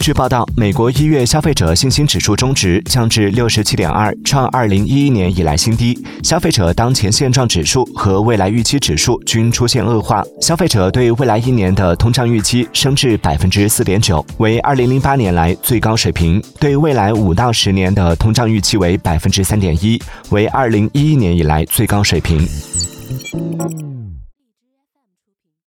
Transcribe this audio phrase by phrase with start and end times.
[0.00, 5.96] 据报道美国一月消费者信心指数终值降至六十七点二创二零一一年以来新低。
[6.22, 10.24] 消费者当前现状指数和未来预期指数均出现恶化。
[10.40, 16.42] 消费者对未来一年的通胀预期升至百分之四点九为二零零八年来最高水平。
[16.58, 22.48] 对未来五到十年的通胀预期为百分之三点一为二零一一年以来最高水平。